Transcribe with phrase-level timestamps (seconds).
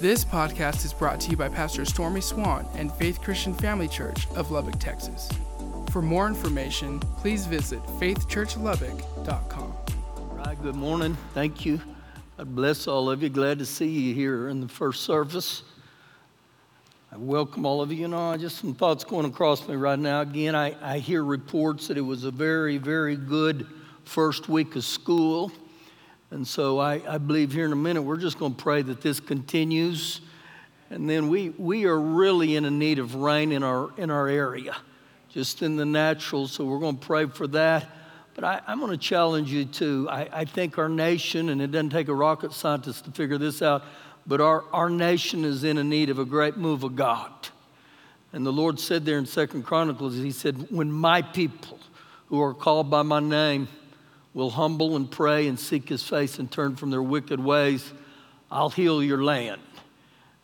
[0.00, 4.26] This podcast is brought to you by Pastor Stormy Swan and Faith Christian Family Church
[4.34, 5.28] of Lubbock, Texas.
[5.90, 9.74] For more information, please visit faithchurchlubbock.com.
[10.16, 11.18] All right, good morning.
[11.34, 11.82] Thank you.
[12.38, 13.28] God bless all of you.
[13.28, 15.64] Glad to see you here in the first service.
[17.12, 17.98] I welcome all of you.
[17.98, 20.22] You know, just some thoughts going across me right now.
[20.22, 23.66] Again, I, I hear reports that it was a very, very good
[24.04, 25.52] first week of school.
[26.30, 29.00] And so I, I believe here in a minute we're just going to pray that
[29.00, 30.20] this continues.
[30.88, 34.28] And then we, we are really in a need of rain in our, in our
[34.28, 34.76] area,
[35.28, 36.46] just in the natural.
[36.46, 37.86] So we're going to pray for that.
[38.34, 40.08] But I, am going to challenge you too.
[40.08, 43.60] I, I think our nation, and it doesn't take a rocket scientist to figure this
[43.60, 43.82] out,
[44.26, 47.32] but our, our nation is in a need of a great move of God.
[48.32, 51.80] And the Lord said there in Second Chronicles, He said, When my people
[52.28, 53.66] who are called by my name,
[54.34, 57.92] will humble and pray and seek his face and turn from their wicked ways,
[58.50, 59.60] I'll heal your land.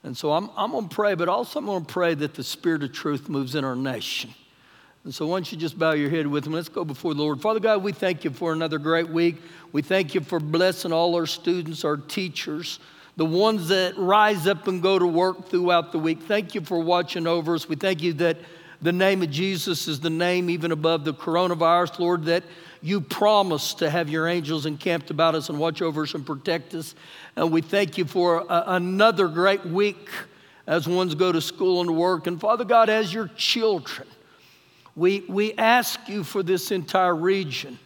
[0.02, 2.44] And so I'm, I'm going to pray, but also I'm going to pray that the
[2.44, 4.30] Spirit of truth moves in our nation.
[5.04, 6.54] And so, why don't you just bow your head with me?
[6.54, 7.40] Let's go before the Lord.
[7.40, 9.36] Father God, we thank you for another great week.
[9.70, 12.80] We thank you for blessing all our students, our teachers,
[13.16, 16.22] the ones that rise up and go to work throughout the week.
[16.22, 17.68] Thank you for watching over us.
[17.68, 18.38] We thank you that
[18.82, 22.44] the name of Jesus is the name even above the coronavirus, Lord, that
[22.82, 26.74] you promised to have your angels encamped about us and watch over us and protect
[26.74, 26.94] us.
[27.34, 30.08] And we thank you for a, another great week
[30.66, 32.26] as ones go to school and work.
[32.26, 34.06] And Father God, as your children,
[34.94, 37.78] we, we ask you for this entire region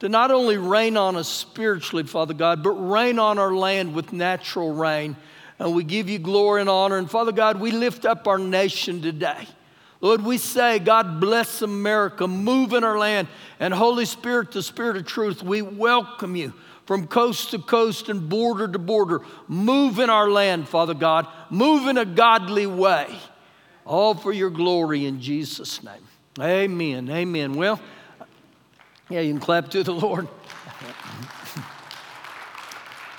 [0.00, 4.12] to not only rain on us spiritually, Father God, but rain on our land with
[4.12, 5.16] natural rain.
[5.58, 6.98] And we give you glory and honor.
[6.98, 9.46] And Father God, we lift up our nation today.
[10.00, 13.28] Lord, we say, God bless America, move in our land.
[13.58, 16.52] And Holy Spirit, the Spirit of truth, we welcome you
[16.84, 19.22] from coast to coast and border to border.
[19.48, 21.26] Move in our land, Father God.
[21.50, 23.06] Move in a godly way.
[23.84, 26.06] All for your glory in Jesus' name.
[26.40, 27.10] Amen.
[27.10, 27.54] Amen.
[27.54, 27.80] Well,
[29.08, 30.28] yeah, you can clap to the Lord.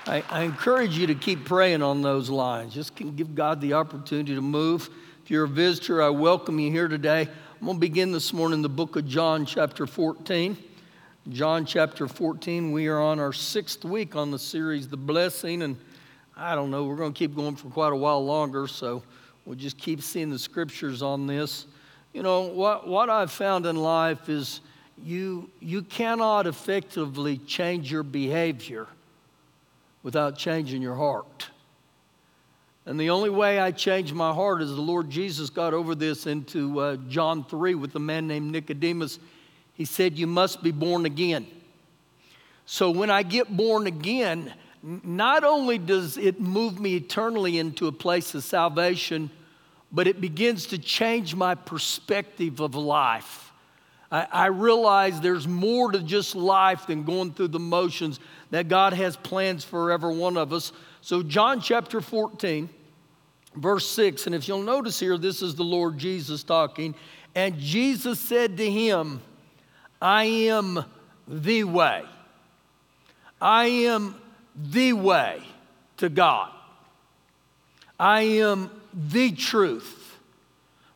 [0.05, 2.73] I, I encourage you to keep praying on those lines.
[2.73, 4.89] Just can give God the opportunity to move.
[5.27, 7.23] If you're a visitor, I welcome you here today.
[7.59, 10.55] I'm going to begin this morning the book of John, chapter 14.
[11.31, 15.63] John chapter 14, we are on our sixth week on the series, The Blessing.
[15.63, 15.75] And
[16.37, 19.03] I don't know, we're going to keep going for quite a while longer, so
[19.45, 21.65] we'll just keep seeing the scriptures on this.
[22.13, 24.61] You know, what, what I've found in life is
[25.03, 28.87] you, you cannot effectively change your behavior
[30.03, 31.49] without changing your heart.
[32.87, 36.25] And the only way I changed my heart is the Lord Jesus got over this
[36.25, 39.19] into uh, John 3 with a man named Nicodemus.
[39.73, 41.47] He said, You must be born again.
[42.65, 47.91] So when I get born again, not only does it move me eternally into a
[47.91, 49.31] place of salvation,
[49.91, 53.51] but it begins to change my perspective of life.
[54.09, 58.21] I, I realize there's more to just life than going through the motions,
[58.51, 60.71] that God has plans for every one of us.
[61.01, 62.69] So, John chapter 14,
[63.61, 64.25] verse 6.
[64.27, 66.95] And if you'll notice here, this is the Lord Jesus talking.
[67.35, 69.21] And Jesus said to him,
[70.01, 70.83] I am
[71.27, 72.03] the way.
[73.41, 74.15] I am
[74.55, 75.43] the way
[75.97, 76.51] to God.
[77.99, 80.17] I am the truth,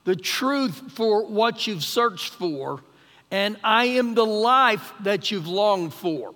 [0.04, 2.82] the truth for what you've searched for,
[3.32, 6.34] and I am the life that you've longed for.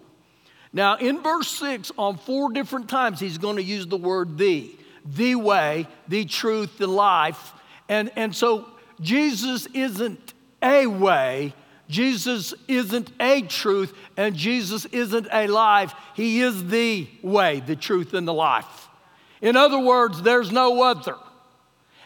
[0.74, 4.76] Now, in verse 6, on four different times, he's going to use the word the
[5.06, 7.54] the way, the truth, the life.
[7.88, 8.68] And, and so
[9.00, 11.54] Jesus isn't a way,
[11.88, 15.94] Jesus isn't a truth, and Jesus isn't a life.
[16.16, 18.88] He is the way, the truth, and the life.
[19.42, 21.16] In other words, there's no other.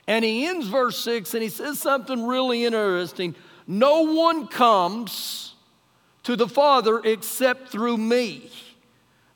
[0.08, 3.36] And he ends verse 6 and he says something really interesting.
[3.68, 5.54] No one comes
[6.24, 8.50] to the Father except through me.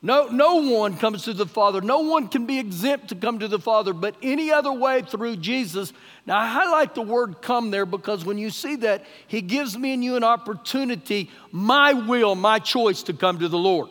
[0.06, 1.80] No, no one comes to the Father.
[1.80, 5.38] No one can be exempt to come to the Father, but any other way through
[5.38, 5.94] Jesus.
[6.26, 9.94] Now, I highlight the word come there because when you see that, He gives me
[9.94, 13.88] and you an opportunity, my will, my choice to come to the Lord.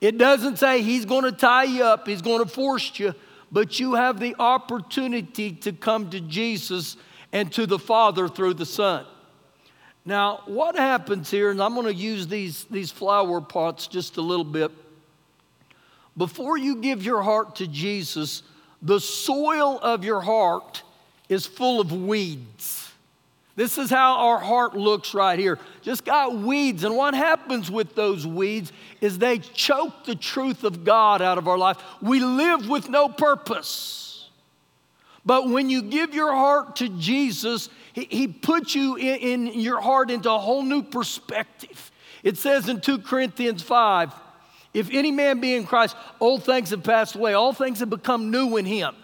[0.00, 3.14] It doesn't say He's going to tie you up, He's going to force you,
[3.52, 6.96] but you have the opportunity to come to Jesus
[7.30, 9.04] and to the Father through the Son.
[10.06, 14.22] Now, what happens here, and I'm going to use these, these flower pots just a
[14.22, 14.70] little bit
[16.16, 18.42] before you give your heart to Jesus,
[18.82, 20.82] the soil of your heart
[21.28, 22.92] is full of weeds.
[23.56, 25.58] This is how our heart looks right here.
[25.80, 26.84] Just got weeds.
[26.84, 28.70] And what happens with those weeds
[29.00, 31.78] is they choke the truth of God out of our life.
[32.02, 34.28] We live with no purpose.
[35.24, 39.80] But when you give your heart to Jesus, He, he puts you in, in your
[39.80, 41.90] heart into a whole new perspective.
[42.22, 44.12] It says in 2 Corinthians 5
[44.76, 48.30] if any man be in Christ, old things have passed away, all things have become
[48.30, 48.94] new in Him.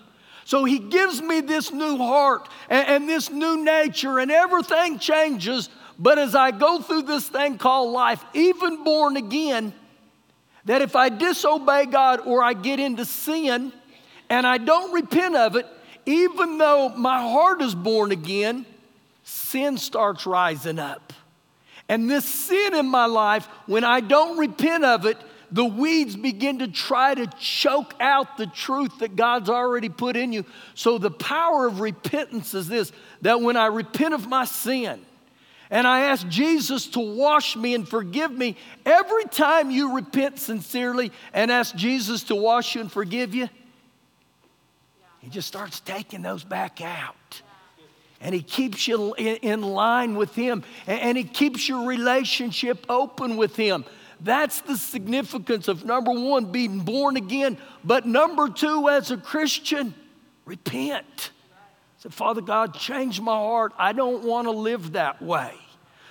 [0.44, 5.70] So He gives me this new heart and, and this new nature, and everything changes.
[5.98, 9.72] But as I go through this thing called life, even born again,
[10.66, 13.72] that if I disobey God or I get into sin
[14.28, 15.66] and I don't repent of it,
[16.04, 18.66] even though my heart is born again,
[19.22, 21.14] sin starts rising up.
[21.88, 25.16] And this sin in my life, when I don't repent of it,
[25.52, 30.32] the weeds begin to try to choke out the truth that God's already put in
[30.32, 30.46] you.
[30.74, 32.90] So, the power of repentance is this
[33.20, 35.04] that when I repent of my sin,
[35.70, 38.56] and I ask Jesus to wash me and forgive me.
[38.84, 43.48] Every time you repent sincerely and ask Jesus to wash you and forgive you,
[45.20, 47.42] He just starts taking those back out.
[48.20, 53.56] And He keeps you in line with Him, and He keeps your relationship open with
[53.56, 53.86] Him.
[54.22, 57.58] That's the significance of number one, being born again.
[57.82, 59.94] But number two, as a Christian,
[60.44, 61.32] repent.
[61.98, 63.72] Say, Father God, change my heart.
[63.76, 65.52] I don't want to live that way.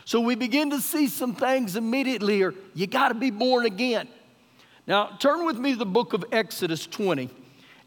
[0.04, 2.54] So we begin to see some things immediately here.
[2.74, 4.10] You got to be born again.
[4.88, 7.30] Now, turn with me to the book of Exodus 20.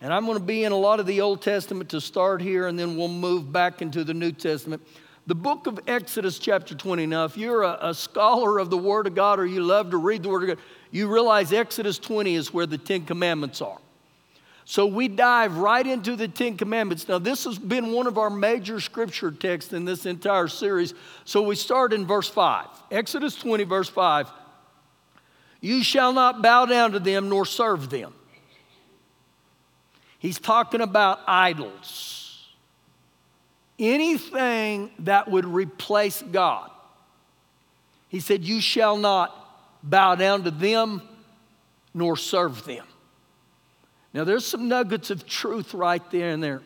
[0.00, 2.66] And I'm going to be in a lot of the Old Testament to start here,
[2.66, 4.82] and then we'll move back into the New Testament.
[5.26, 7.06] The book of Exodus, chapter 20.
[7.06, 9.96] Now, if you're a, a, scholar of the Word of God or you love to
[9.96, 13.78] read the Word of God, you realize Exodus 20 is where the Ten Commandments are.
[14.66, 17.08] So we dive right into the Ten Commandments.
[17.08, 20.92] Now, this has been one of our major scripture texts in this entire series.
[21.24, 22.66] So we start in verse 5.
[22.90, 24.30] Exodus 20, verse 5.
[25.62, 28.12] You shall not bow down to them nor serve them.
[30.18, 32.13] He's talking about idols.
[33.78, 36.70] Anything that would replace God.
[38.08, 39.34] He said, You shall not
[39.82, 41.02] bow down to them
[41.92, 42.86] nor serve them.
[44.12, 46.62] Now, there's some nuggets of truth right there and there.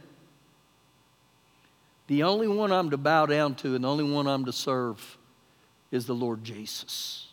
[2.08, 5.18] The only one I'm to bow down to and the only one I'm to serve
[5.90, 7.26] is the Lord Jesus.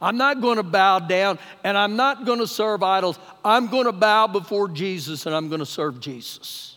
[0.00, 3.18] I'm not going to bow down and I'm not going to serve idols.
[3.44, 6.75] I'm going to bow before Jesus and I'm going to serve Jesus.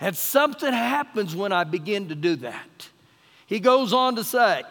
[0.00, 2.88] And something happens when I begin to do that.
[3.46, 4.62] He goes on to say,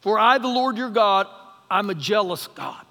[0.00, 1.26] For I, the Lord your God,
[1.70, 2.84] I'm a jealous God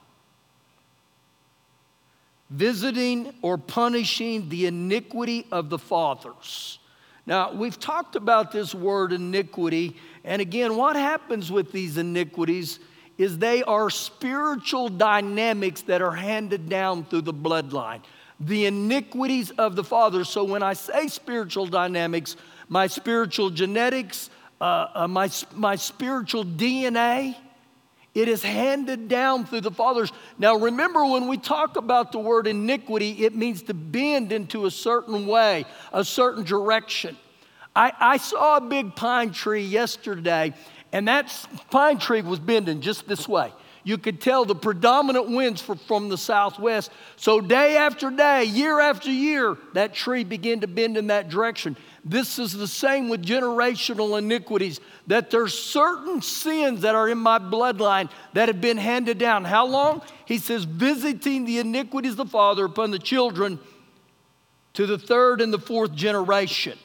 [2.49, 6.79] visiting or punishing the iniquity of the fathers.
[7.25, 12.79] Now, we've talked about this word iniquity, and again, what happens with these iniquities
[13.17, 18.01] is they are spiritual dynamics that are handed down through the bloodline.
[18.39, 20.23] The iniquities of the father.
[20.23, 22.35] So, when I say spiritual dynamics,
[22.69, 24.29] my spiritual genetics,
[24.61, 27.35] uh, uh, my, my spiritual DNA,
[28.15, 30.11] it is handed down through the fathers.
[30.37, 34.71] Now, remember, when we talk about the word iniquity, it means to bend into a
[34.71, 37.17] certain way, a certain direction.
[37.75, 40.53] I, I saw a big pine tree yesterday,
[40.91, 41.33] and that
[41.69, 43.53] pine tree was bending just this way.
[43.83, 46.91] You could tell the predominant winds were from the southwest.
[47.15, 51.77] So, day after day, year after year, that tree began to bend in that direction.
[52.03, 57.39] This is the same with generational iniquities, that there's certain sins that are in my
[57.39, 59.45] bloodline that have been handed down.
[59.45, 60.01] How long?
[60.25, 63.59] He says, visiting the iniquities of the father upon the children
[64.73, 66.77] to the third and the fourth generation.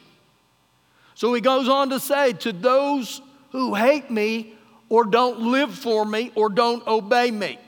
[1.13, 3.21] So he goes on to say, to those
[3.51, 4.53] who hate me
[4.89, 7.59] or don't live for me or don't obey me.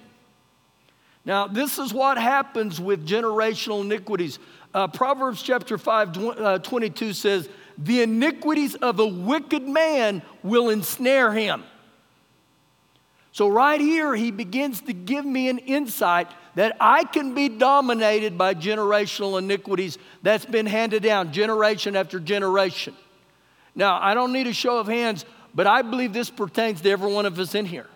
[1.25, 4.39] Now, this is what happens with generational iniquities.
[4.73, 11.33] Uh, Proverbs chapter 5, uh, 22 says, The iniquities of a wicked man will ensnare
[11.33, 11.63] him.
[13.33, 18.37] So, right here, he begins to give me an insight that I can be dominated
[18.37, 22.95] by generational iniquities that's been handed down generation after generation.
[23.75, 25.23] Now, I don't need a show of hands,
[25.57, 27.87] but I believe this pertains to every one of us in here.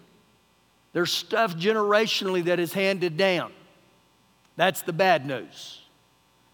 [0.94, 3.54] There's stuff generationally that is handed down.
[4.56, 5.82] That's the bad news.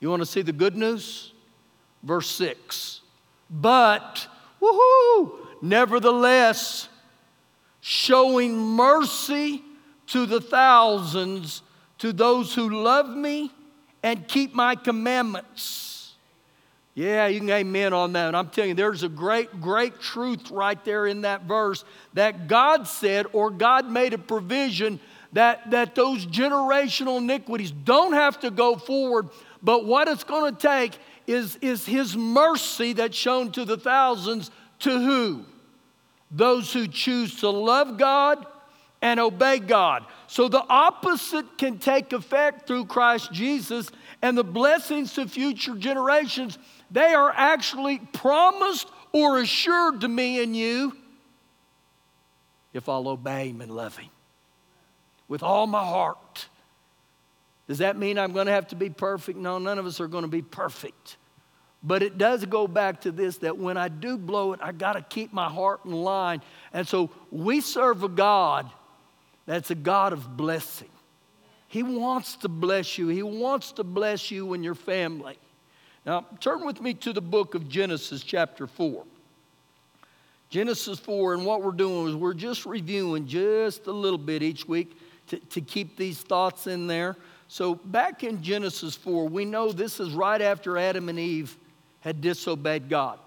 [0.01, 1.31] You want to see the good news?
[2.03, 2.99] Verse 6.
[3.49, 4.27] But,
[4.61, 6.89] woohoo, nevertheless,
[7.79, 9.63] showing mercy
[10.07, 11.61] to the thousands,
[11.99, 13.53] to those who love me
[14.03, 15.86] and keep my commandments.
[16.97, 18.29] Yeah, you can amen on that.
[18.29, 22.47] And I'm telling you, there's a great, great truth right there in that verse that
[22.47, 24.99] God said, or God made a provision
[25.33, 29.29] that, that those generational iniquities don't have to go forward,
[29.61, 34.49] but what it's going to take is, is His mercy that's shown to the thousands
[34.79, 35.45] to who?
[36.31, 38.43] Those who choose to love God
[39.03, 40.03] and obey God.
[40.25, 43.91] So the opposite can take effect through Christ Jesus,
[44.27, 46.57] and the blessings to future generations,
[46.91, 50.91] they are actually promised or assured to me and you
[52.73, 54.09] if I'll obey Him and love Him
[55.29, 56.47] with all my heart.
[57.69, 59.39] Does that mean I'm going to have to be perfect?
[59.39, 61.15] No, none of us are going to be perfect.
[61.81, 64.93] But it does go back to this that when I do blow it, I got
[64.93, 66.41] to keep my heart in line.
[66.73, 68.69] And so we serve a God
[69.45, 70.89] that's a God of blessing.
[71.67, 75.37] He wants to bless you, He wants to bless you and your family.
[76.05, 79.03] Now, turn with me to the book of Genesis, chapter 4.
[80.49, 84.65] Genesis 4, and what we're doing is we're just reviewing just a little bit each
[84.65, 84.97] week
[85.27, 87.17] to, to keep these thoughts in there.
[87.49, 91.57] So, back in Genesis 4, we know this is right after Adam and Eve
[91.99, 93.19] had disobeyed God.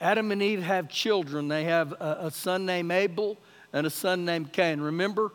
[0.00, 1.48] Adam and Eve have children.
[1.48, 3.36] They have a, a son named Abel
[3.72, 4.80] and a son named Cain.
[4.80, 5.32] Remember,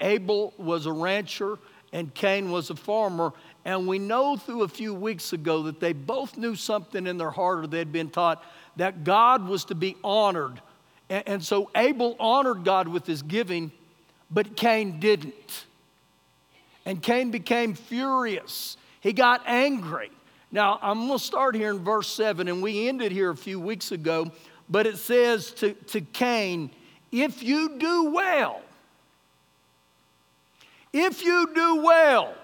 [0.00, 1.58] Abel was a rancher
[1.92, 3.32] and Cain was a farmer.
[3.64, 7.30] And we know through a few weeks ago that they both knew something in their
[7.30, 8.44] heart or they'd been taught
[8.76, 10.60] that God was to be honored.
[11.08, 13.70] And, and so Abel honored God with his giving,
[14.30, 15.66] but Cain didn't.
[16.84, 18.76] And Cain became furious.
[19.00, 20.10] He got angry.
[20.50, 23.58] Now, I'm going to start here in verse 7, and we ended here a few
[23.58, 24.30] weeks ago,
[24.68, 26.70] but it says to, to Cain,
[27.10, 28.60] If you do well,
[30.92, 32.34] if you do well,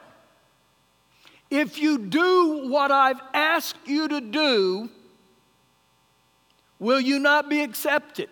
[1.51, 4.91] if you do what I've asked you to do,
[6.79, 8.29] will you not be accepted?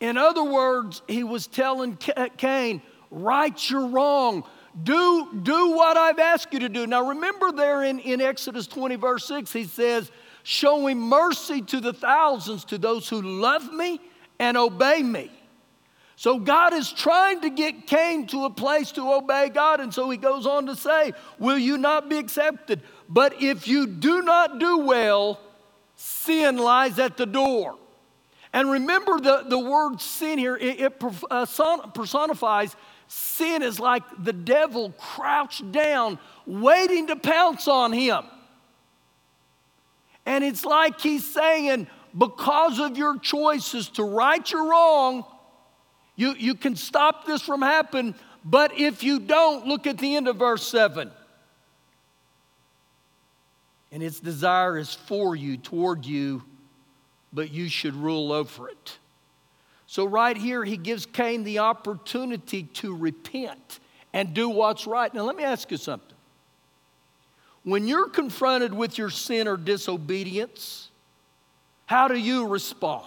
[0.00, 1.96] In other words, he was telling
[2.36, 4.44] Cain, right your wrong.
[4.82, 6.86] Do, do what I've asked you to do.
[6.86, 10.10] Now, remember there in, in Exodus 20, verse 6, he says,
[10.42, 14.00] Showing mercy to the thousands, to those who love me
[14.38, 15.30] and obey me.
[16.16, 19.80] So, God is trying to get Cain to a place to obey God.
[19.80, 22.82] And so he goes on to say, Will you not be accepted?
[23.08, 25.38] But if you do not do well,
[25.94, 27.76] sin lies at the door.
[28.52, 32.74] And remember the, the word sin here, it, it uh, personifies
[33.08, 38.24] Sin is like the devil crouched down, waiting to pounce on him.
[40.24, 45.24] And it's like he's saying, because of your choices to right your wrong,
[46.16, 48.14] you, you can stop this from happening.
[48.44, 51.10] But if you don't, look at the end of verse 7.
[53.92, 56.42] And its desire is for you, toward you,
[57.32, 58.98] but you should rule over it.
[59.86, 63.78] So, right here, he gives Cain the opportunity to repent
[64.12, 65.12] and do what's right.
[65.14, 66.16] Now, let me ask you something.
[67.62, 70.90] When you're confronted with your sin or disobedience,
[71.86, 73.06] how do you respond?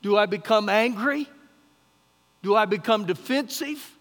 [0.00, 1.28] Do I become angry?
[2.42, 3.96] Do I become defensive?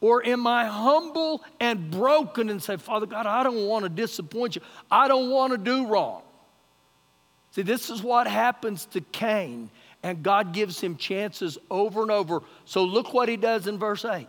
[0.00, 4.56] Or am I humble and broken and say, Father God, I don't want to disappoint
[4.56, 4.62] you.
[4.90, 6.22] I don't want to do wrong.
[7.52, 9.70] See, this is what happens to Cain
[10.02, 12.42] and God gives him chances over and over.
[12.64, 14.26] So look what he does in verse 8.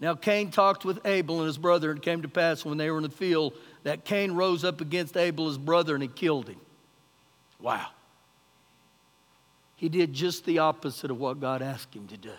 [0.00, 2.90] Now Cain talked with Abel and his brother, and it came to pass when they
[2.90, 3.54] were in the field
[3.84, 6.60] that Cain rose up against Abel, his brother, and he killed him.
[7.60, 7.86] Wow.
[9.84, 12.32] He did just the opposite of what God asked him to do.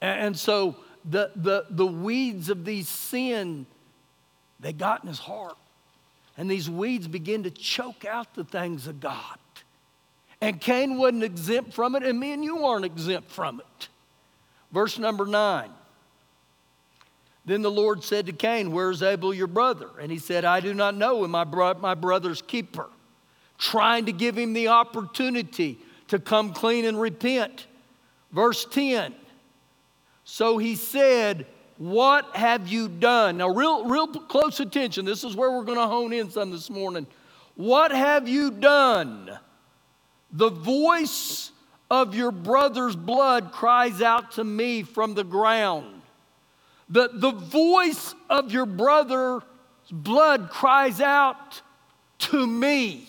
[0.00, 3.66] And so the, the, the weeds of these sin,
[4.58, 5.58] they got in his heart.
[6.38, 9.36] And these weeds begin to choke out the things of God.
[10.40, 13.88] And Cain wasn't exempt from it, and me and you aren't exempt from it.
[14.72, 15.68] Verse number nine.
[17.44, 19.90] Then the Lord said to Cain, Where's Abel your brother?
[20.00, 22.88] And he said, I do not know, and my, bro- my brother's keeper.
[23.58, 27.66] Trying to give him the opportunity to come clean and repent.
[28.32, 29.14] Verse 10.
[30.24, 31.46] So he said,
[31.78, 33.38] What have you done?
[33.38, 35.04] Now, real, real close attention.
[35.04, 37.06] This is where we're going to hone in some this morning.
[37.54, 39.38] What have you done?
[40.32, 41.50] The voice
[41.90, 46.02] of your brother's blood cries out to me from the ground.
[46.90, 49.42] The, the voice of your brother's
[49.90, 51.62] blood cries out
[52.18, 53.06] to me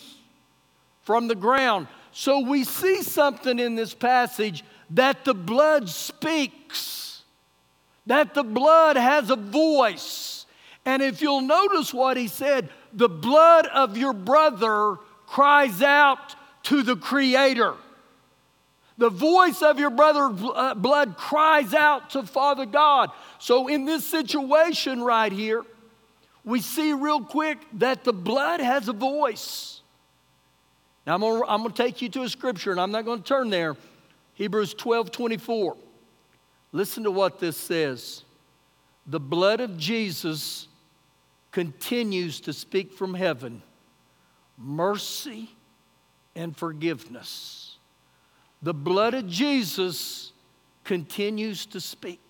[1.03, 1.87] from the ground.
[2.19, 7.23] So we see something in this passage that the blood speaks,
[8.07, 10.45] that the blood has a voice.
[10.83, 14.97] And if you'll notice what he said, the blood of your brother
[15.27, 17.75] cries out to the Creator.
[18.97, 23.11] The voice of your brother's uh, blood cries out to Father God.
[23.39, 25.63] So, in this situation right here,
[26.43, 29.78] we see real quick that the blood has a voice.
[31.09, 33.49] Now, I'm gonna, I'm gonna take you to a scripture, and I'm not gonna turn
[33.49, 33.75] there.
[34.35, 35.75] Hebrews 12 24.
[36.71, 38.25] Listen to what this says.
[39.07, 40.67] The blood of Jesus
[41.49, 43.63] continues to speak from heaven
[44.55, 45.49] mercy
[46.35, 47.77] and forgiveness.
[48.61, 50.31] The blood of Jesus
[50.83, 52.21] continues to speak.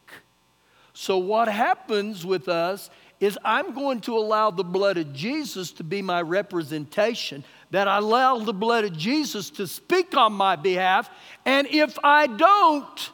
[0.94, 5.84] So, what happens with us is I'm going to allow the blood of Jesus to
[5.84, 11.10] be my representation, that I allow the blood of Jesus to speak on my behalf.
[11.46, 13.12] And if I don't,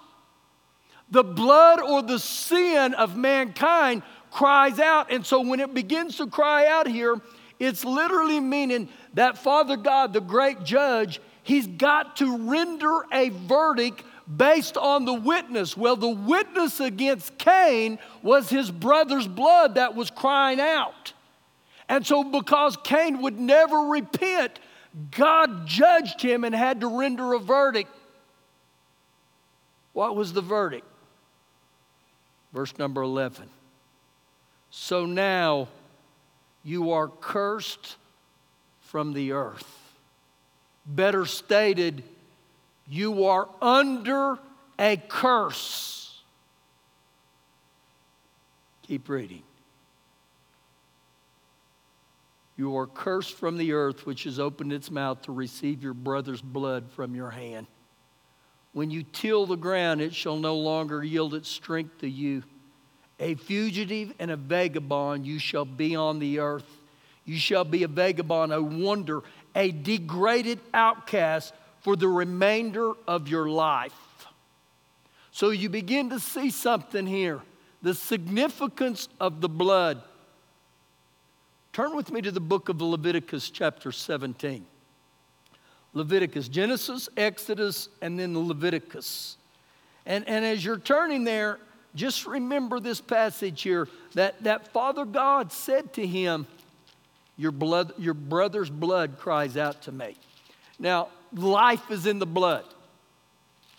[1.09, 5.11] the blood or the sin of mankind cries out.
[5.11, 7.15] And so when it begins to cry out here,
[7.59, 14.03] it's literally meaning that Father God, the great judge, he's got to render a verdict
[14.33, 15.77] based on the witness.
[15.77, 21.13] Well, the witness against Cain was his brother's blood that was crying out.
[21.87, 24.59] And so, because Cain would never repent,
[25.11, 27.89] God judged him and had to render a verdict.
[29.93, 30.85] What was the verdict?
[32.53, 33.49] Verse number 11.
[34.71, 35.67] So now
[36.63, 37.97] you are cursed
[38.81, 39.67] from the earth.
[40.85, 42.03] Better stated,
[42.87, 44.37] you are under
[44.77, 46.21] a curse.
[48.83, 49.43] Keep reading.
[52.57, 56.41] You are cursed from the earth, which has opened its mouth to receive your brother's
[56.41, 57.67] blood from your hand.
[58.71, 62.43] When you till the ground, it shall no longer yield its strength to you.
[63.19, 66.69] A fugitive and a vagabond you shall be on the earth.
[67.23, 69.21] You shall be a vagabond, a wonder,
[69.55, 71.53] a degraded outcast
[71.85, 73.93] for the remainder of your life.
[75.29, 77.43] So you begin to see something here
[77.83, 80.01] the significance of the blood.
[81.73, 84.65] Turn with me to the book of Leviticus, chapter 17.
[85.93, 89.37] Leviticus, Genesis, Exodus, and then the Leviticus.
[90.07, 91.59] And, and as you're turning there,
[91.93, 96.47] just remember this passage here that, that Father God said to him,
[97.37, 100.15] your, blood, your brother's blood cries out to me.
[100.79, 102.65] Now, life is in the blood.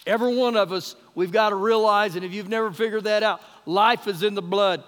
[0.07, 3.41] Every one of us, we've got to realize, and if you've never figured that out,
[3.65, 4.85] life is in the blood.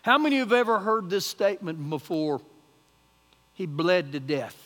[0.00, 2.40] How many of you have ever heard this statement before?
[3.54, 4.56] He bled to death.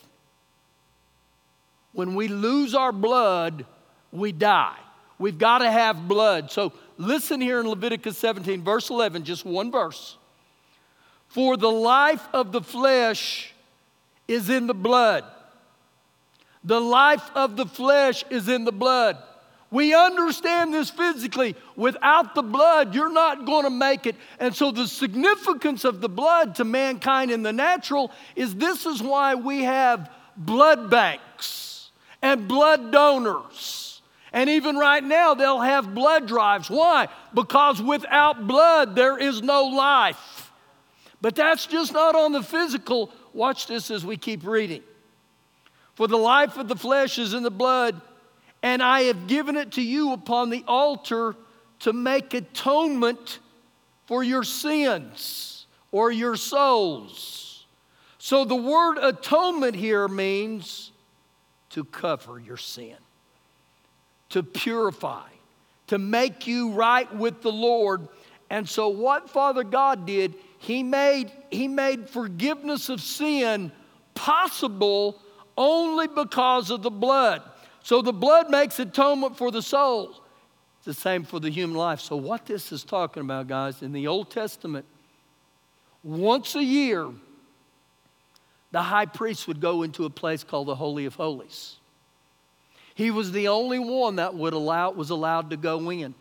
[1.93, 3.67] When we lose our blood,
[4.13, 4.79] we die.
[5.19, 6.51] We've got to have blood.
[6.51, 10.17] So listen here in Leviticus 17, verse 11, just one verse.
[11.29, 13.53] For the life of the flesh
[14.29, 15.25] is in the blood.
[16.67, 19.17] The life of the flesh is in the blood.
[19.71, 21.57] We understand this physically.
[21.75, 24.17] Without the blood, you're not going to make it.
[24.39, 29.03] And so, the significance of the blood to mankind in the natural is this is
[29.03, 33.87] why we have blood banks and blood donors
[34.37, 36.69] and even right now, they'll have blood drives.
[36.69, 37.09] Why?
[37.33, 40.53] Because without blood, there is no life.
[41.23, 43.11] But that's just not on the physical.
[43.33, 44.83] Watch this as we keep reading.
[45.97, 48.01] For the life of the flesh is in the blood,
[48.63, 51.35] and I have given it to you upon the altar
[51.81, 53.41] to make atonement
[54.07, 57.67] for your sins or your souls.
[58.19, 60.93] So the word atonement here means
[61.71, 62.97] to cover your sin
[64.31, 65.29] to purify,
[65.89, 68.09] to make you right with the Lord.
[68.51, 73.73] And so, what Father God did, He made, he made forgiveness of sin
[74.15, 75.21] possible
[75.57, 77.43] only because of the blood.
[77.83, 80.11] So, the blood makes atonement for the soul.
[80.79, 82.01] It's the same for the human life.
[82.01, 84.85] So, what this is talking about, guys, in the Old Testament,
[86.03, 87.09] once a year,
[88.73, 91.77] the high priest would go into a place called the Holy of Holies.
[92.95, 96.15] He was the only one that would allow, was allowed to go in.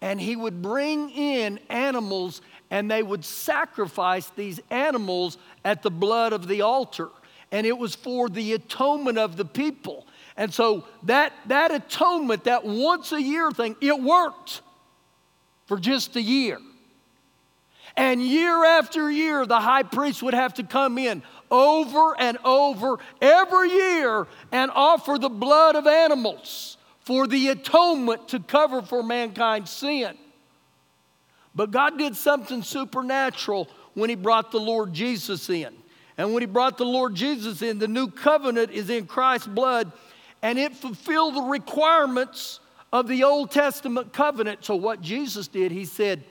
[0.00, 2.40] And he would bring in animals
[2.70, 7.08] and they would sacrifice these animals at the blood of the altar.
[7.50, 10.06] And it was for the atonement of the people.
[10.36, 14.62] And so that, that atonement, that once a year thing, it worked
[15.66, 16.58] for just a year.
[17.96, 22.98] And year after year, the high priest would have to come in over and over
[23.20, 29.70] every year and offer the blood of animals for the atonement to cover for mankind's
[29.70, 30.16] sin.
[31.54, 35.74] But God did something supernatural when He brought the Lord Jesus in.
[36.18, 39.92] And when He brought the Lord Jesus in, the new covenant is in Christ's blood.
[40.42, 42.60] and it fulfilled the requirements
[42.92, 44.64] of the Old Testament covenant.
[44.64, 46.22] So, what Jesus did, he said,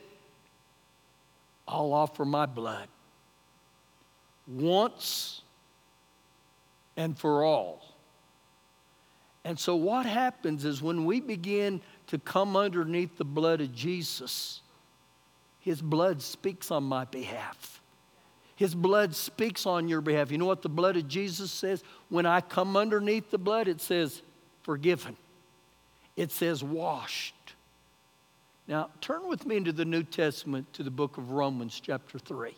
[1.67, 2.87] I'll offer my blood
[4.47, 5.41] once
[6.95, 7.95] and for all.
[9.43, 14.61] And so, what happens is when we begin to come underneath the blood of Jesus,
[15.59, 17.76] His blood speaks on my behalf.
[18.57, 20.31] His blood speaks on your behalf.
[20.31, 21.83] You know what the blood of Jesus says?
[22.09, 24.23] When I come underneath the blood, it says
[24.63, 25.15] forgiven,
[26.15, 27.35] it says washed.
[28.67, 32.53] Now, turn with me into the New Testament to the book of Romans, chapter 3.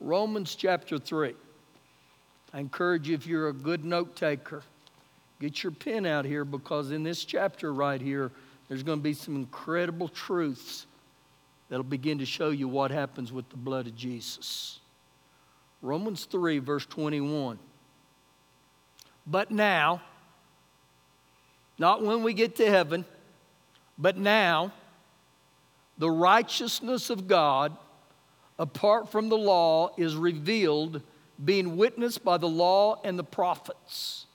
[0.00, 1.34] Romans, chapter 3.
[2.54, 4.62] I encourage you, if you're a good note taker,
[5.40, 8.32] get your pen out here because in this chapter right here,
[8.68, 10.86] there's going to be some incredible truths
[11.74, 14.78] that'll begin to show you what happens with the blood of Jesus.
[15.82, 17.58] Romans 3, verse 21.
[19.26, 20.00] But now,
[21.76, 23.04] not when we get to heaven,
[23.98, 24.72] but now,
[25.98, 27.76] the righteousness of God,
[28.56, 31.02] apart from the law, is revealed,
[31.44, 34.26] being witnessed by the law and the prophets.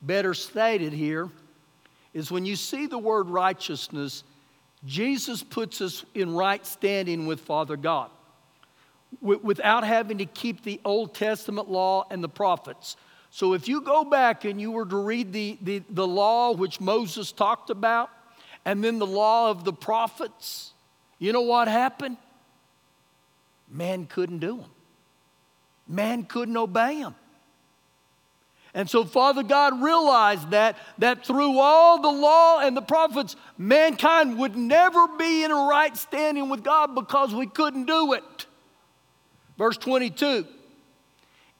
[0.00, 1.28] Better stated here
[2.14, 4.24] is when you see the word righteousness,
[4.84, 8.10] Jesus puts us in right standing with Father God
[9.20, 12.96] without having to keep the Old Testament law and the prophets.
[13.30, 16.80] So if you go back and you were to read the, the, the law which
[16.80, 18.10] Moses talked about,
[18.64, 20.72] and then the law of the prophets,
[21.18, 22.16] you know what happened?
[23.70, 24.70] Man couldn't do them,
[25.86, 27.14] man couldn't obey them.
[28.78, 34.38] And so Father God realized that that through all the law and the prophets mankind
[34.38, 38.46] would never be in a right standing with God because we couldn't do it.
[39.58, 40.46] Verse 22.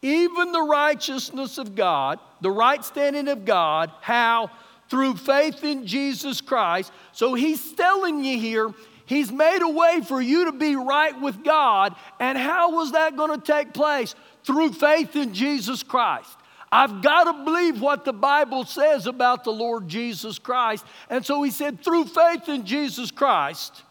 [0.01, 4.53] Even the righteousness of God, the right standing of God, how
[4.89, 6.93] through faith in Jesus Christ.
[7.11, 8.73] So he's telling you here,
[9.07, 11.97] he's made a way for you to be right with God.
[12.21, 14.15] And how was that going to take place?
[14.45, 16.38] Through faith in Jesus Christ.
[16.71, 20.85] I've got to believe what the Bible says about the Lord Jesus Christ.
[21.09, 23.83] And so he said, through faith in Jesus Christ,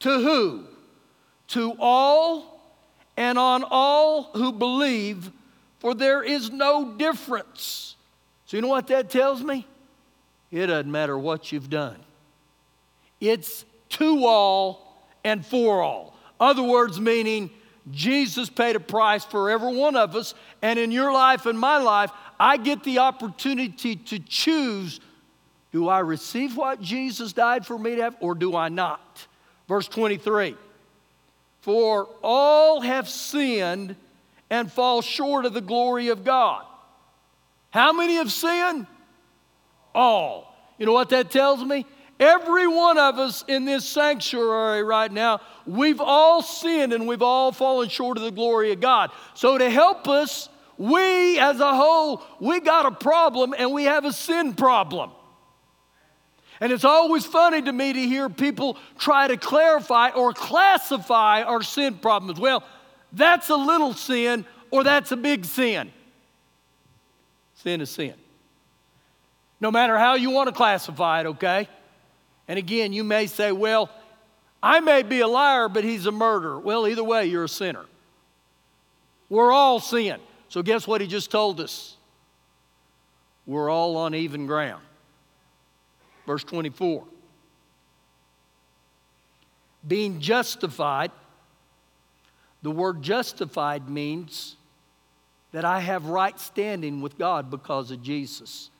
[0.00, 0.64] to who?
[1.48, 2.60] To all
[3.16, 5.30] and on all who believe,
[5.78, 7.96] for there is no difference.
[8.44, 9.66] So, you know what that tells me?
[10.50, 11.96] It doesn't matter what you've done,
[13.20, 16.14] it's to all and for all.
[16.40, 17.50] Other words, meaning
[17.90, 20.34] Jesus paid a price for every one of us.
[20.62, 25.00] And in your life and my life, I get the opportunity to choose
[25.70, 29.26] do I receive what Jesus died for me to have, or do I not?
[29.68, 30.56] Verse 23
[31.60, 33.94] For all have sinned
[34.50, 36.64] and fall short of the glory of God.
[37.70, 38.86] How many have sinned?
[39.94, 40.54] All.
[40.78, 41.84] You know what that tells me?
[42.20, 47.52] Every one of us in this sanctuary right now, we've all sinned and we've all
[47.52, 49.10] fallen short of the glory of God.
[49.34, 54.04] So, to help us, we as a whole, we got a problem and we have
[54.04, 55.10] a sin problem.
[56.60, 61.62] And it's always funny to me to hear people try to clarify or classify our
[61.62, 62.40] sin problems.
[62.40, 62.64] Well,
[63.12, 65.92] that's a little sin or that's a big sin.
[67.54, 68.14] Sin is sin.
[69.60, 71.68] No matter how you want to classify it, okay?
[72.48, 73.90] And again, you may say, well,
[74.62, 76.58] I may be a liar, but he's a murderer.
[76.58, 77.84] Well, either way, you're a sinner.
[79.28, 80.18] We're all sin.
[80.48, 81.96] So, guess what he just told us?
[83.46, 84.82] We're all on even ground.
[86.26, 87.04] Verse 24.
[89.86, 91.12] Being justified,
[92.62, 94.56] the word justified means
[95.52, 98.70] that I have right standing with God because of Jesus.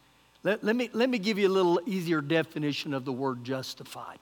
[0.48, 4.18] Let, let, me, let me give you a little easier definition of the word justified.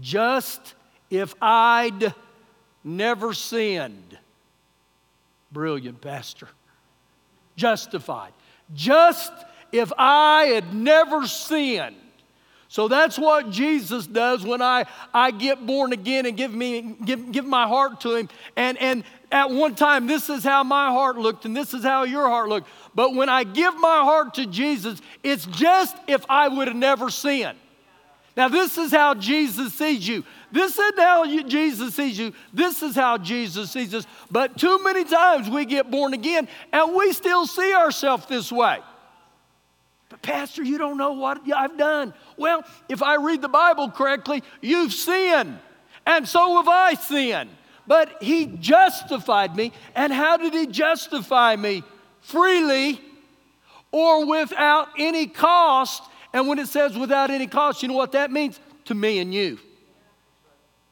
[0.00, 0.76] Just
[1.10, 2.14] if I'd
[2.84, 4.16] never sinned.
[5.50, 6.46] Brilliant, Pastor.
[7.56, 8.32] Justified.
[8.72, 9.32] Just
[9.72, 11.96] if I had never sinned.
[12.68, 17.32] So that's what Jesus does when I, I get born again and give, me, give,
[17.32, 18.28] give my heart to Him.
[18.56, 22.04] And, and at one time, this is how my heart looked, and this is how
[22.04, 22.68] your heart looked.
[22.94, 27.08] But when I give my heart to Jesus, it's just if I would have never
[27.08, 27.56] sinned.
[28.36, 30.22] Now, this is how Jesus sees you.
[30.52, 32.32] This isn't how you, Jesus sees you.
[32.52, 34.06] This is how Jesus sees us.
[34.30, 38.78] But too many times we get born again and we still see ourselves this way.
[40.08, 42.14] But, Pastor, you don't know what I've done.
[42.36, 45.58] Well, if I read the Bible correctly, you've sinned,
[46.06, 47.50] and so have I sinned.
[47.86, 49.72] But He justified me.
[49.94, 51.82] And how did He justify me?
[52.28, 53.00] freely
[53.90, 56.02] or without any cost.
[56.32, 58.60] And when it says without any cost, you know what that means?
[58.86, 59.58] To me and you.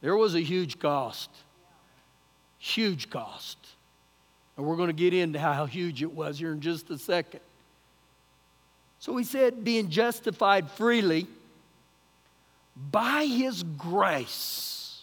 [0.00, 1.30] There was a huge cost.
[2.58, 3.58] Huge cost.
[4.56, 7.40] And we're going to get into how huge it was here in just a second.
[9.06, 11.28] So he said, being justified freely
[12.90, 15.02] by his grace.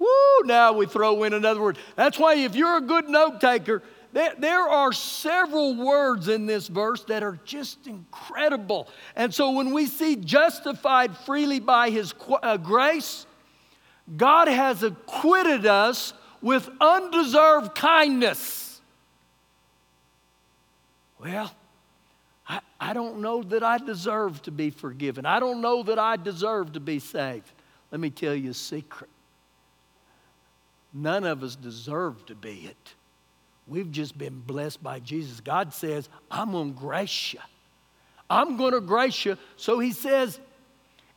[0.00, 0.08] Woo,
[0.42, 1.78] now we throw in another word.
[1.94, 3.80] That's why if you're a good note taker,
[4.12, 8.88] there, are several words in this verse that are just incredible.
[9.14, 13.24] And so when we see justified freely by his uh, grace,
[14.16, 18.80] God has acquitted us with undeserved kindness.
[21.20, 21.52] Well,
[22.48, 25.26] I, I don't know that I deserve to be forgiven.
[25.26, 27.50] I don't know that I deserve to be saved.
[27.90, 29.10] Let me tell you a secret.
[30.92, 32.94] None of us deserve to be it.
[33.66, 35.40] We've just been blessed by Jesus.
[35.40, 37.40] God says, I'm going to grace you.
[38.28, 39.38] I'm going to grace you.
[39.56, 40.38] So he says,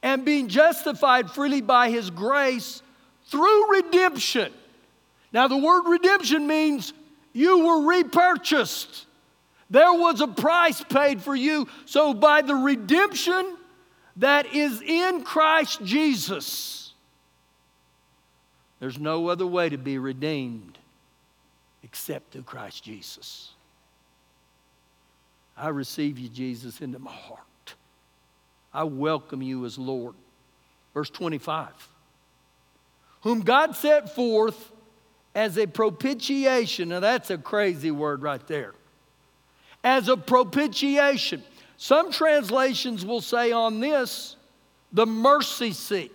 [0.02, 2.82] and being justified freely by his grace
[3.26, 4.54] through redemption.
[5.34, 6.94] Now, the word redemption means
[7.34, 9.07] you were repurchased.
[9.70, 11.68] There was a price paid for you.
[11.86, 13.58] So, by the redemption
[14.18, 16.94] that is in Christ Jesus,
[18.80, 20.78] there's no other way to be redeemed
[21.84, 23.52] except through Christ Jesus.
[25.58, 27.42] I receive you, Jesus, into my heart.
[28.74, 30.14] I welcome you as Lord.
[30.94, 31.68] Verse 25
[33.22, 34.72] Whom God set forth
[35.36, 36.90] as a propitiation.
[36.90, 38.74] Now, that's a crazy word right there
[39.88, 41.42] as a propitiation.
[41.78, 44.36] Some translations will say on this,
[44.92, 46.12] the mercy seat.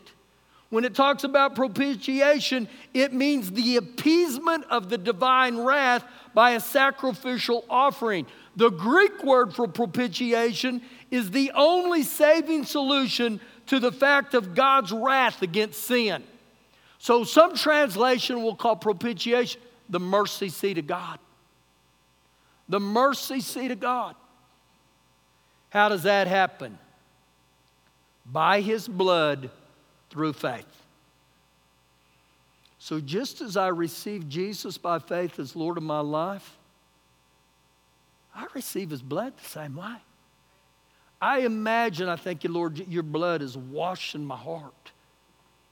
[0.69, 6.05] When it talks about propitiation, it means the appeasement of the divine wrath
[6.35, 8.27] by a sacrificial offering.
[8.57, 14.93] The Greek word for propitiation is the only saving solution to the fact of God's
[14.93, 16.23] wrath against sin.
[16.99, 21.19] So some translation will call propitiation the mercy seat of God
[22.69, 24.15] the mercy seat of God.
[25.71, 26.79] How does that happen?
[28.27, 29.51] By his blood
[30.11, 30.83] through faith.
[32.79, 36.57] So, just as I received Jesus by faith as Lord of my life,
[38.35, 39.97] I receive his blood the same way.
[41.21, 44.93] I imagine, I thank you, Lord, your blood is washing my heart,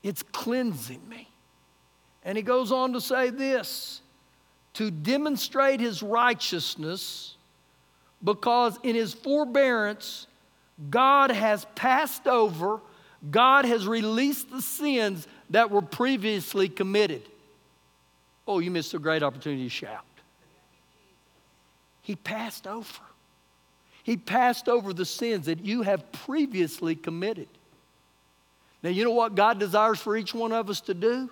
[0.02, 1.28] it's cleansing me.
[2.22, 4.02] And he goes on to say this
[4.74, 7.36] to demonstrate his righteousness
[8.22, 10.26] because in his forbearance,
[10.88, 12.80] God has passed over,
[13.30, 17.22] God has released the sins that were previously committed.
[18.46, 20.04] Oh, you missed a great opportunity to shout.
[22.02, 23.02] He passed over.
[24.02, 27.48] He passed over the sins that you have previously committed.
[28.82, 31.30] Now, you know what God desires for each one of us to do?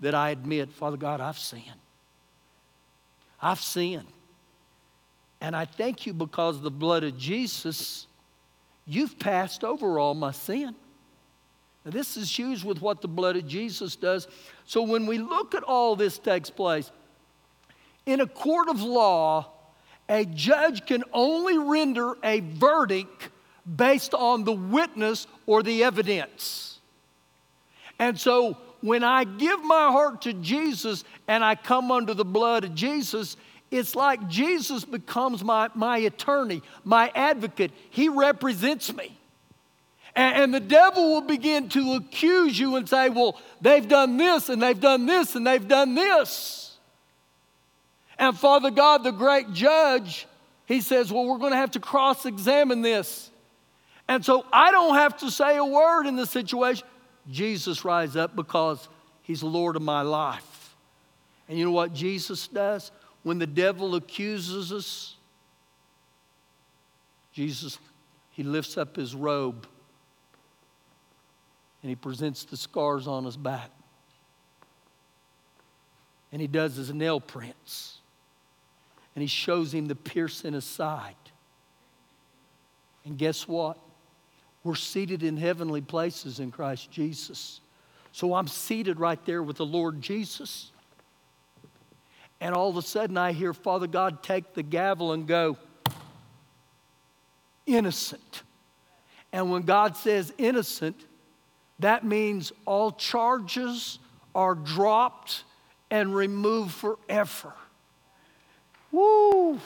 [0.00, 1.64] That I admit, Father God, I've sinned.
[3.42, 4.06] I've sinned.
[5.40, 8.06] And I thank you because the blood of Jesus,
[8.86, 10.74] you've passed over all my sin.
[11.84, 14.28] Now, this is huge with what the blood of Jesus does.
[14.66, 16.90] So when we look at all this takes place,
[18.04, 19.46] in a court of law,
[20.08, 23.30] a judge can only render a verdict
[23.76, 26.80] based on the witness or the evidence.
[27.98, 32.64] And so when I give my heart to Jesus and I come under the blood
[32.64, 33.36] of Jesus,
[33.70, 37.70] it's like Jesus becomes my, my attorney, my advocate.
[37.90, 39.16] He represents me.
[40.16, 44.48] And, and the devil will begin to accuse you and say, well, they've done this
[44.48, 46.78] and they've done this and they've done this.
[48.18, 50.26] And Father God, the great judge,
[50.66, 53.30] he says, well, we're going to have to cross examine this.
[54.08, 56.86] And so I don't have to say a word in the situation.
[57.30, 58.88] Jesus rise up because
[59.22, 60.74] he's Lord of my life.
[61.48, 62.90] And you know what Jesus does?
[63.22, 65.16] When the devil accuses us,
[67.32, 67.78] Jesus,
[68.30, 69.66] he lifts up his robe
[71.82, 73.70] and he presents the scars on his back.
[76.32, 77.98] And he does his nail prints.
[79.14, 81.14] And he shows him the pierce in his side.
[83.04, 83.78] And guess what?
[84.62, 87.60] We're seated in heavenly places in Christ Jesus.
[88.12, 90.72] So I'm seated right there with the Lord Jesus.
[92.40, 95.56] And all of a sudden I hear Father God take the gavel and go,
[97.66, 98.42] innocent.
[99.32, 100.96] And when God says innocent,
[101.78, 103.98] that means all charges
[104.34, 105.44] are dropped
[105.90, 107.52] and removed forever.
[108.92, 109.60] Woo!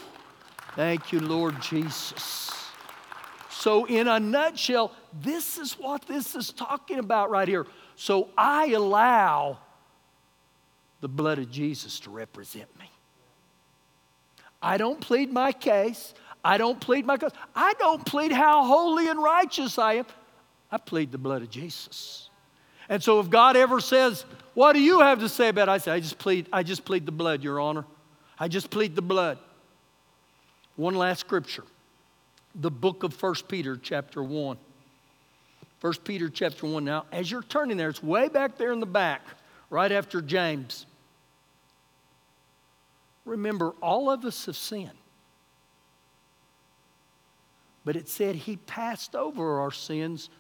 [0.77, 2.64] Thank you, Lord Jesus.
[3.65, 7.67] So, in a nutshell, this is what this is talking about right here.
[7.97, 9.57] So, I allow
[11.01, 12.91] the blood of Jesus to represent me.
[14.61, 16.13] I don't plead my case.
[16.45, 17.33] I don't plead my cause.
[17.57, 20.07] I don't plead how holy and righteous I am.
[20.71, 22.29] I plead the blood of Jesus.
[22.91, 25.73] And so if God ever says, What do you have to say about it?
[25.73, 27.87] I say, I just plead, I just plead the blood, Your Honor.
[28.39, 29.39] I just plead the blood.
[30.77, 31.65] One last scripture.
[32.55, 34.57] The book of 1 Peter, chapter 1.
[35.81, 36.85] 1 Peter chapter 1.
[36.85, 39.23] Now, as you're turning there, it's way back there in the back,
[39.71, 40.87] right after James.
[43.25, 44.91] Remember, all of us have sinned.
[47.85, 50.31] But it said he passed over our sins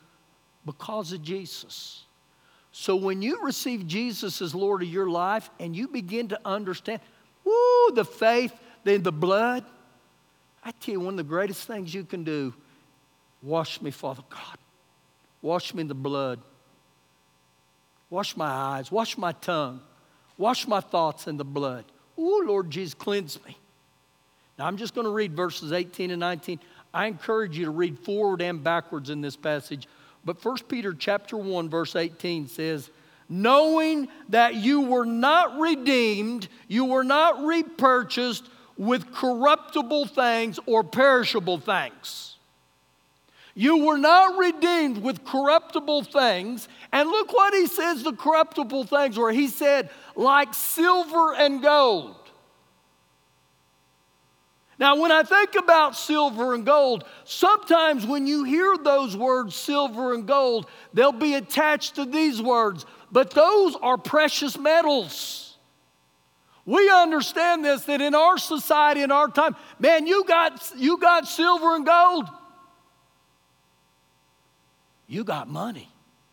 [0.64, 2.04] because of Jesus.
[2.72, 7.00] So when you receive Jesus as Lord of your life and you begin to understand,
[7.44, 8.52] woo, the faith,
[8.84, 9.64] then the blood,
[10.64, 12.54] I tell you, one of the greatest things you can do,
[13.42, 14.58] wash me, Father God.
[15.42, 16.40] Wash me in the blood.
[18.08, 19.80] Wash my eyes, wash my tongue,
[20.38, 21.84] wash my thoughts in the blood.
[22.18, 23.56] Ooh, Lord Jesus, cleanse me.
[24.58, 26.60] Now I'm just going to read verses 18 and 19.
[26.92, 29.88] I encourage you to read forward and backwards in this passage.
[30.24, 32.88] But 1 Peter chapter 1 verse 18 says,
[33.28, 41.58] "Knowing that you were not redeemed, you were not repurchased with corruptible things or perishable
[41.58, 42.36] things."
[43.54, 46.68] You were not redeemed with corruptible things.
[46.90, 49.30] And look what he says the corruptible things were.
[49.30, 52.16] He said, like silver and gold.
[54.76, 60.14] Now, when I think about silver and gold, sometimes when you hear those words, silver
[60.14, 65.43] and gold, they'll be attached to these words, but those are precious metals.
[66.66, 71.28] We understand this that in our society, in our time, man, you got, you got
[71.28, 72.28] silver and gold.
[75.06, 75.90] You got money.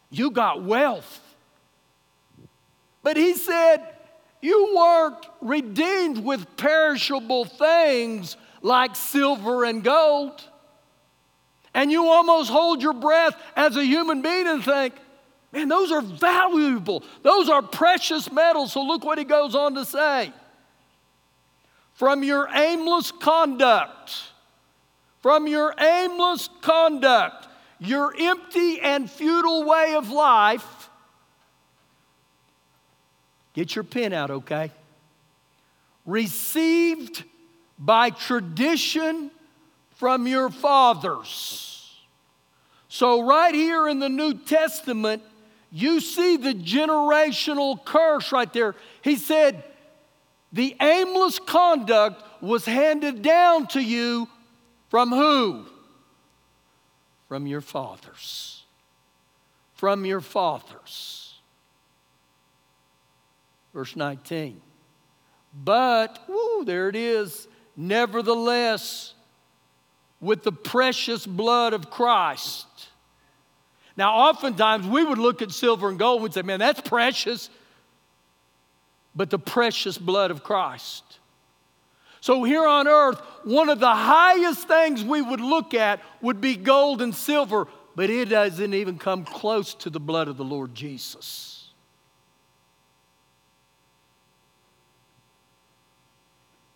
[0.09, 1.19] You got wealth.
[3.03, 3.79] But he said,
[4.41, 10.41] You weren't redeemed with perishable things like silver and gold.
[11.73, 14.93] And you almost hold your breath as a human being and think,
[15.51, 17.03] Man, those are valuable.
[17.23, 18.71] Those are precious metals.
[18.73, 20.31] So look what he goes on to say.
[21.93, 24.13] From your aimless conduct,
[25.21, 27.47] from your aimless conduct,
[27.79, 30.81] your empty and futile way of life,
[33.53, 34.71] Get your pen out, okay?
[36.05, 37.23] Received
[37.77, 39.31] by tradition
[39.95, 41.99] from your fathers.
[42.87, 45.21] So, right here in the New Testament,
[45.71, 48.75] you see the generational curse right there.
[49.01, 49.63] He said,
[50.51, 54.27] the aimless conduct was handed down to you
[54.89, 55.65] from who?
[57.29, 58.63] From your fathers.
[59.75, 61.39] From your fathers.
[63.73, 64.61] Verse 19.
[65.53, 67.47] But, whoo, there it is.
[67.77, 69.13] Nevertheless,
[70.19, 72.67] with the precious blood of Christ.
[73.97, 77.49] Now, oftentimes we would look at silver and gold and say, man, that's precious.
[79.15, 81.03] But the precious blood of Christ.
[82.21, 86.55] So, here on earth, one of the highest things we would look at would be
[86.55, 90.75] gold and silver, but it doesn't even come close to the blood of the Lord
[90.75, 91.51] Jesus.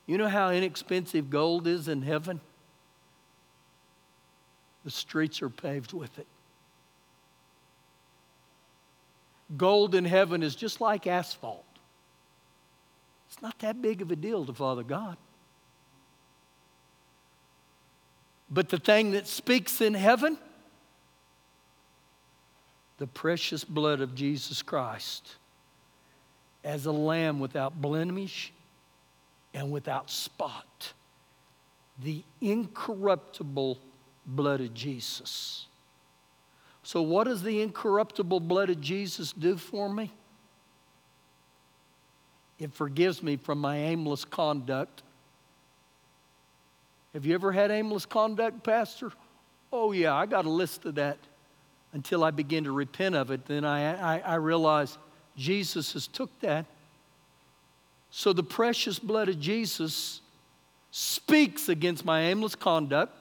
[0.08, 2.42] You know how inexpensive gold is in heaven?
[4.84, 6.28] The streets are paved with it.
[9.58, 11.66] Gold in heaven is just like asphalt.
[13.28, 15.18] It's not that big of a deal to Father God.
[18.50, 20.38] But the thing that speaks in heaven,
[22.98, 25.36] the precious blood of Jesus Christ
[26.64, 28.52] as a lamb without blemish
[29.54, 30.94] and without spot.
[32.04, 33.80] The incorruptible
[34.26, 35.68] blood of Jesus.
[36.86, 40.12] So, what does the incorruptible blood of Jesus do for me?
[42.60, 45.02] It forgives me from my aimless conduct.
[47.14, 49.12] Have you ever had aimless conduct, Pastor?
[49.74, 51.18] Oh, yeah, I got a list of that
[51.92, 53.48] until I begin to repent of it.
[53.48, 55.00] Then I, I, I realize
[55.36, 56.68] Jesus has took that
[58.12, 60.22] so the precious blood of Jesus
[60.92, 63.18] speaks against my aimless conduct.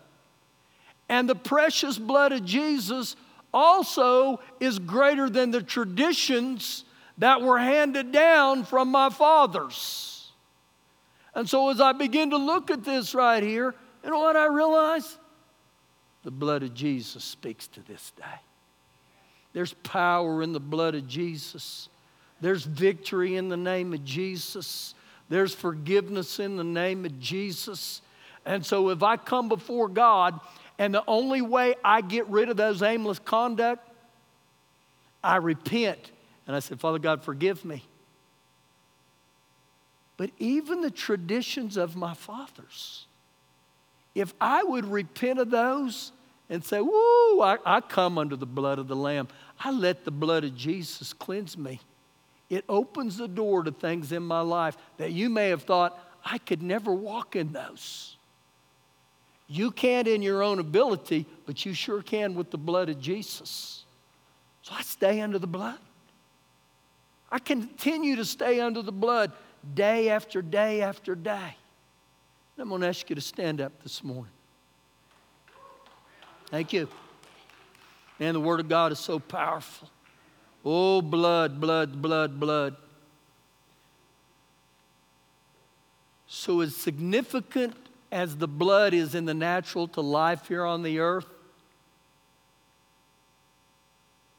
[1.08, 3.16] And the precious blood of Jesus
[3.54, 6.84] also is greater than the traditions
[7.18, 10.32] that were handed down from my fathers.
[11.34, 13.74] And so as I begin to look at this right here,
[14.04, 15.16] You know what I realize?
[16.24, 18.40] The blood of Jesus speaks to this day.
[19.54, 21.88] There's power in the blood of Jesus.
[22.40, 24.94] There's victory in the name of Jesus.
[25.30, 28.02] There's forgiveness in the name of Jesus.
[28.44, 30.38] And so if I come before God
[30.78, 33.88] and the only way I get rid of those aimless conduct,
[35.22, 36.10] I repent
[36.46, 37.84] and I said, Father God, forgive me.
[40.16, 43.06] But even the traditions of my fathers,
[44.14, 46.12] if I would repent of those
[46.48, 50.10] and say, Woo, I, I come under the blood of the Lamb, I let the
[50.10, 51.80] blood of Jesus cleanse me.
[52.50, 56.38] It opens the door to things in my life that you may have thought, I
[56.38, 58.16] could never walk in those.
[59.46, 63.84] You can't in your own ability, but you sure can with the blood of Jesus.
[64.62, 65.78] So I stay under the blood.
[67.30, 69.32] I continue to stay under the blood
[69.74, 71.56] day after day after day.
[72.58, 74.30] I'm going to ask you to stand up this morning.
[76.46, 76.88] Thank you.
[78.20, 79.90] Man, the Word of God is so powerful.
[80.64, 82.76] Oh, blood, blood, blood, blood.
[86.26, 87.74] So, as significant
[88.14, 91.26] as the blood is in the natural to life here on the earth,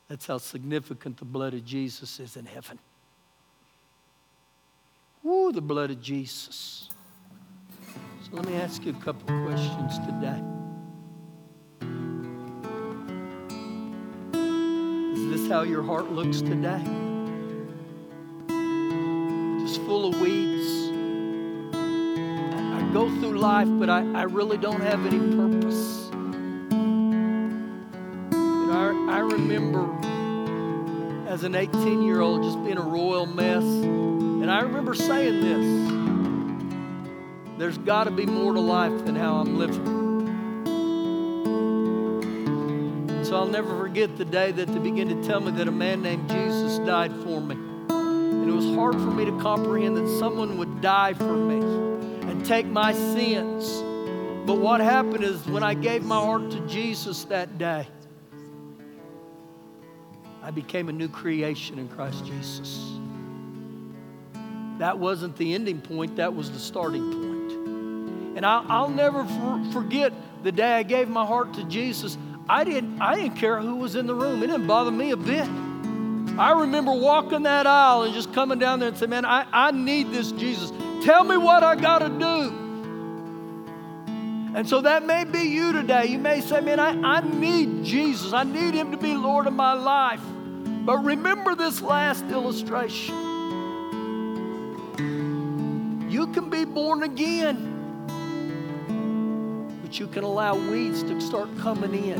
[0.07, 2.79] that's how significant the blood of Jesus is in heaven.
[5.25, 6.89] Ooh, the blood of Jesus.
[8.23, 10.41] So let me ask you a couple questions today.
[15.19, 16.81] Is this how your heart looks today?
[19.65, 20.54] Just full of weeds.
[22.95, 26.09] Go through life, but I, I really don't have any purpose.
[28.71, 29.91] I, I remember
[31.27, 33.65] as an 18 year old just being a royal mess.
[33.65, 35.91] And I remember saying this
[37.59, 39.85] there's got to be more to life than how I'm living.
[43.25, 46.01] So I'll never forget the day that they began to tell me that a man
[46.01, 47.55] named Jesus died for me.
[47.89, 51.94] And it was hard for me to comprehend that someone would die for me
[52.45, 53.81] take my sins.
[54.45, 57.87] But what happened is when I gave my heart to Jesus that day,
[60.43, 62.99] I became a new creation in Christ Jesus.
[64.77, 68.37] That wasn't the ending point, that was the starting point.
[68.37, 72.17] And I'll, I'll never for, forget the day I gave my heart to Jesus.
[72.47, 75.17] I didn't, I didn't care who was in the room, it didn't bother me a
[75.17, 75.47] bit.
[76.37, 79.71] I remember walking that aisle and just coming down there and saying, Man, I, I
[79.71, 80.71] need this Jesus.
[81.05, 82.65] Tell me what I got to do.
[84.55, 86.07] And so that may be you today.
[86.07, 88.33] You may say, Man, I, I need Jesus.
[88.33, 90.21] I need Him to be Lord of my life.
[90.83, 93.13] But remember this last illustration.
[96.09, 97.57] You can be born again,
[99.83, 102.17] but you can allow weeds to start coming in.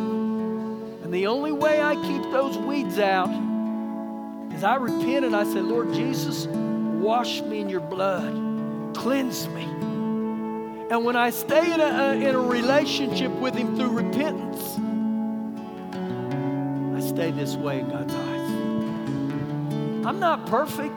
[1.04, 3.30] And the only way I keep those weeds out
[4.54, 8.45] is I repent and I say, Lord Jesus, wash me in your blood,
[8.96, 9.64] cleanse me.
[10.90, 14.78] And when I stay in a, in a relationship with Him through repentance,
[16.96, 18.50] I stay this way in God's eyes.
[20.06, 20.94] I'm not perfect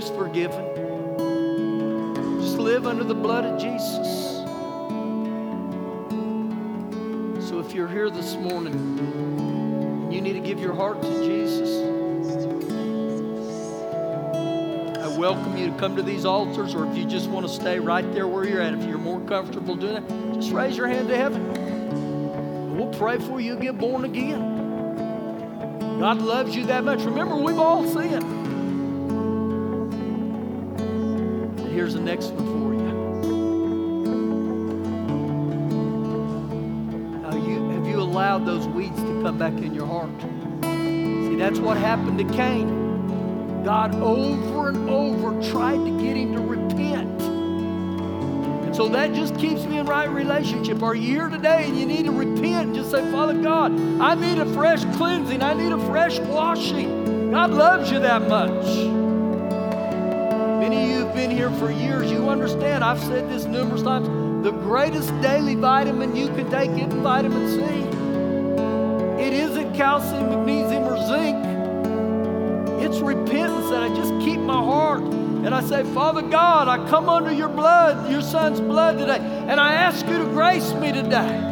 [0.00, 0.64] just forgiven.
[2.40, 4.36] Just live under the blood of Jesus.
[7.46, 11.39] So if you're here this morning, you need to give your heart to Jesus.
[15.20, 18.10] Welcome you to come to these altars, or if you just want to stay right
[18.14, 21.16] there where you're at, if you're more comfortable doing it, just raise your hand to
[21.16, 22.74] heaven.
[22.74, 24.40] We'll pray for you get born again.
[26.00, 27.02] God loves you that much.
[27.02, 28.22] Remember, we've all sinned.
[31.60, 32.80] And here's the next one for you.
[37.20, 40.08] Now, you have you allowed those weeds to come back in your heart?
[40.62, 42.79] See, that's what happened to Cain.
[43.64, 47.20] God over and over tried to get him to repent.
[47.20, 50.82] And so that just keeps me in right relationship.
[50.82, 54.38] Are you here today and you need to repent just say, Father God, I need
[54.38, 55.42] a fresh cleansing.
[55.42, 57.30] I need a fresh washing.
[57.30, 59.00] God loves you that much
[60.60, 62.84] Many of you have been here for years, you understand.
[62.84, 64.06] I've said this numerous times.
[64.44, 67.60] The greatest daily vitamin you can take isn't vitamin C.
[69.24, 71.49] It isn't calcium, magnesium, or zinc.
[72.90, 77.08] It's repentance that I just keep my heart and I say, Father God, I come
[77.08, 81.49] under your blood, your son's blood today, and I ask you to grace me today.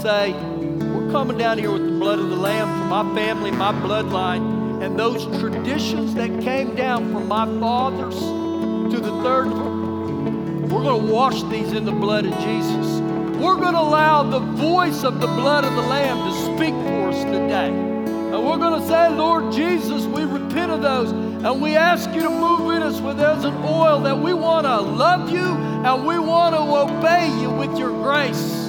[0.00, 3.72] Say, We're coming down here with the blood of the Lamb for my family, my
[3.72, 9.50] bloodline, and those traditions that came down from my fathers to the third.
[10.70, 13.00] We're going to wash these in the blood of Jesus.
[13.40, 17.08] We're going to allow the voice of the blood of the Lamb to speak for
[17.08, 17.68] us today.
[17.68, 21.10] And we're going to say, Lord Jesus, we repent of those.
[21.10, 24.66] And we ask you to move in us with as an oil that we want
[24.66, 28.59] to love you and we want to obey you with your grace.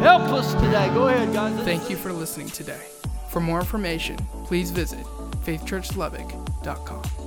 [0.00, 0.88] Help us today.
[0.94, 1.58] Go ahead, guys.
[1.64, 2.80] Thank you for listening today.
[3.28, 5.04] For more information, please visit
[5.44, 7.17] faithchurchlubbock.com.